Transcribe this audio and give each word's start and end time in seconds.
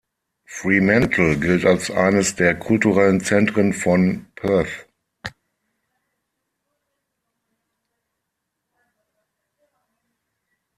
Fremantle 0.47 1.37
gilt 1.37 1.63
als 1.63 1.91
eines 1.91 2.33
der 2.33 2.57
kulturellen 2.57 3.21
Zentren 3.21 3.71
von 3.71 4.25
Perth. 4.33 4.87